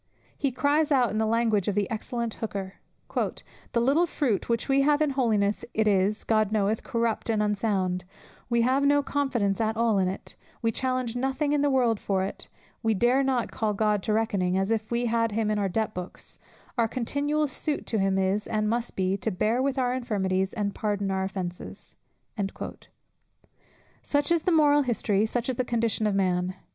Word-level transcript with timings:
He 0.35 0.51
cries 0.51 0.91
out 0.91 1.11
in 1.11 1.19
the 1.19 1.27
language 1.27 1.67
of 1.67 1.75
the 1.75 1.87
excellent 1.91 2.33
Hooker, 2.41 2.79
"The 3.13 3.79
little 3.79 4.07
fruit 4.07 4.49
which 4.49 4.67
we 4.67 4.81
have 4.81 4.99
in 4.99 5.11
holiness, 5.11 5.63
it 5.75 5.87
is, 5.87 6.23
God 6.23 6.51
knoweth, 6.51 6.81
corrupt 6.83 7.29
and 7.29 7.43
unsound: 7.43 8.03
we 8.49 8.63
put 8.63 8.81
no 8.85 9.03
confidence 9.03 9.61
at 9.61 9.77
all 9.77 9.99
in 9.99 10.07
it, 10.07 10.35
we 10.59 10.71
challenge 10.71 11.15
nothing 11.15 11.53
in 11.53 11.61
the 11.61 11.69
world 11.69 11.99
for 11.99 12.23
it, 12.23 12.49
we 12.81 12.95
dare 12.95 13.21
not 13.21 13.51
call 13.51 13.75
God 13.75 14.01
to 14.01 14.11
reckoning, 14.11 14.57
as 14.57 14.71
if 14.71 14.89
we 14.89 15.05
had 15.05 15.33
him 15.33 15.51
in 15.51 15.59
our 15.59 15.69
debt 15.69 15.93
books; 15.93 16.39
our 16.79 16.87
continual 16.87 17.47
suit 17.47 17.85
to 17.85 17.99
him 17.99 18.17
is, 18.17 18.47
and 18.47 18.67
must 18.67 18.95
be, 18.95 19.15
to 19.17 19.29
bear 19.29 19.61
with 19.61 19.77
our 19.77 19.93
infirmities, 19.93 20.51
and 20.53 20.73
pardon 20.73 21.11
our 21.11 21.21
offences." 21.23 21.95
Such 24.01 24.31
is 24.31 24.41
the 24.41 24.51
moral 24.51 24.81
history, 24.81 25.27
such 25.27 25.45
the 25.45 25.63
condition 25.63 26.07
of 26.07 26.15
man. 26.15 26.55